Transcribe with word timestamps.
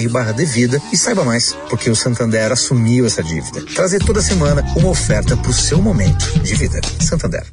santander.com.br/devida 0.00 0.80
e 0.92 0.96
saiba 0.96 1.24
mais, 1.24 1.52
porque 1.68 1.90
o 1.90 1.96
Santander 1.96 2.22
Santander 2.22 2.52
assumiu 2.52 3.04
essa 3.06 3.22
dívida. 3.22 3.64
Trazer 3.74 3.98
toda 4.04 4.20
semana 4.22 4.64
uma 4.76 4.88
oferta 4.88 5.36
para 5.36 5.50
o 5.50 5.52
seu 5.52 5.80
momento 5.80 6.38
de 6.40 6.54
vida. 6.54 6.80
Santander. 7.00 7.46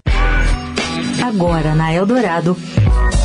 Agora 1.23 1.75
na 1.75 1.93
Eldorado, 1.93 2.55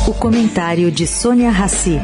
o 0.07 0.13
comentário 0.13 0.91
de 0.91 1.07
Sônia 1.07 1.49
Rassi. 1.49 1.99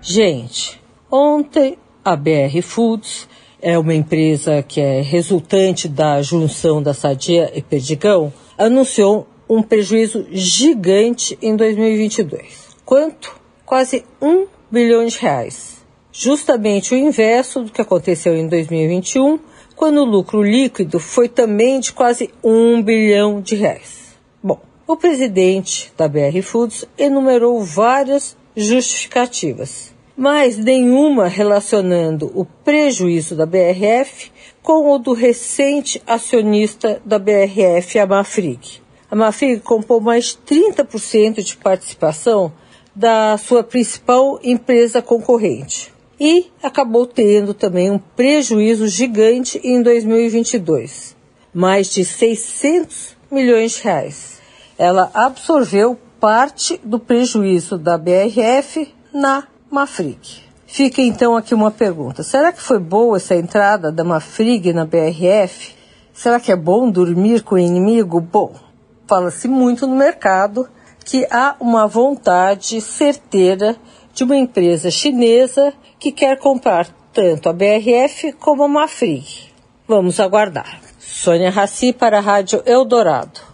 Gente, 0.00 0.80
ontem 1.10 1.78
a 2.04 2.14
BR 2.14 2.62
Foods 2.62 3.28
é 3.60 3.78
uma 3.78 3.94
empresa 3.94 4.62
que 4.62 4.80
é 4.80 5.00
resultante 5.00 5.88
da 5.88 6.20
junção 6.20 6.82
da 6.82 6.92
Sadia 6.92 7.50
e 7.54 7.62
Perdigão, 7.62 8.32
anunciou 8.58 9.26
um 9.48 9.62
prejuízo 9.62 10.26
gigante 10.30 11.38
em 11.40 11.56
2022. 11.56 12.76
Quanto? 12.84 13.34
Quase 13.64 14.04
um 14.20 14.46
bilhão 14.70 15.06
de 15.06 15.18
reais. 15.18 15.84
Justamente 16.12 16.94
o 16.94 16.96
inverso 16.96 17.62
do 17.62 17.72
que 17.72 17.80
aconteceu 17.80 18.36
em 18.36 18.46
2021, 18.46 19.38
quando 19.74 19.98
o 19.98 20.04
lucro 20.04 20.42
líquido 20.42 21.00
foi 21.00 21.28
também 21.28 21.80
de 21.80 21.92
quase 21.92 22.30
um 22.42 22.82
bilhão 22.82 23.40
de 23.40 23.56
reais. 23.56 24.16
Bom, 24.42 24.60
o 24.86 24.96
presidente 24.96 25.92
da 25.96 26.06
BR 26.06 26.40
Foods 26.42 26.84
enumerou 26.96 27.60
várias 27.62 28.36
justificativas, 28.56 29.92
mas 30.16 30.56
nenhuma 30.56 31.26
relacionando 31.26 32.30
o 32.34 32.44
prejuízo 32.44 33.34
da 33.34 33.46
BRF 33.46 34.30
com 34.62 34.92
o 34.92 34.98
do 34.98 35.12
recente 35.12 36.00
acionista 36.06 37.00
da 37.04 37.18
BRF, 37.18 37.98
a 37.98 38.06
Mafrig. 38.06 38.83
A 39.14 39.16
Mafrig 39.16 39.60
comprou 39.60 40.00
mais 40.00 40.36
30% 40.44 41.40
de 41.40 41.56
participação 41.56 42.52
da 42.92 43.38
sua 43.38 43.62
principal 43.62 44.40
empresa 44.42 45.00
concorrente 45.00 45.94
e 46.18 46.50
acabou 46.60 47.06
tendo 47.06 47.54
também 47.54 47.92
um 47.92 47.98
prejuízo 47.98 48.88
gigante 48.88 49.60
em 49.62 49.80
2022, 49.80 51.14
mais 51.54 51.92
de 51.92 52.04
600 52.04 53.16
milhões 53.30 53.76
de 53.76 53.84
reais. 53.84 54.40
Ela 54.76 55.08
absorveu 55.14 55.96
parte 56.18 56.80
do 56.82 56.98
prejuízo 56.98 57.78
da 57.78 57.96
BRF 57.96 58.92
na 59.12 59.46
Mafrig. 59.70 60.42
Fica 60.66 61.00
então 61.00 61.36
aqui 61.36 61.54
uma 61.54 61.70
pergunta: 61.70 62.24
será 62.24 62.50
que 62.50 62.60
foi 62.60 62.80
boa 62.80 63.18
essa 63.18 63.36
entrada 63.36 63.92
da 63.92 64.02
Mafrig 64.02 64.72
na 64.72 64.84
BRF? 64.84 65.72
Será 66.12 66.40
que 66.40 66.50
é 66.50 66.56
bom 66.56 66.90
dormir 66.90 67.44
com 67.44 67.54
o 67.54 67.58
inimigo? 67.58 68.20
Bom, 68.20 68.64
fala-se 69.06 69.48
muito 69.48 69.86
no 69.86 69.96
mercado 69.96 70.68
que 71.04 71.26
há 71.30 71.56
uma 71.60 71.86
vontade 71.86 72.80
certeira 72.80 73.76
de 74.12 74.24
uma 74.24 74.36
empresa 74.36 74.90
chinesa 74.90 75.74
que 75.98 76.10
quer 76.10 76.38
comprar 76.38 76.88
tanto 77.12 77.48
a 77.48 77.52
BRF 77.52 78.32
como 78.34 78.64
a 78.64 78.68
Mafrig. 78.68 79.52
Vamos 79.86 80.18
aguardar. 80.18 80.80
Sônia 80.98 81.50
Raci 81.50 81.92
para 81.92 82.18
a 82.18 82.20
Rádio 82.20 82.62
Eldorado. 82.64 83.53